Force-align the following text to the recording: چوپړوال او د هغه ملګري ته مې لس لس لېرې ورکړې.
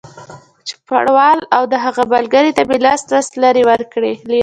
چوپړوال 0.67 1.39
او 1.55 1.63
د 1.71 1.73
هغه 1.85 2.03
ملګري 2.13 2.51
ته 2.57 2.61
مې 2.69 2.77
لس 2.85 3.01
لس 3.11 3.27
لېرې 3.41 3.63
ورکړې. 3.69 4.13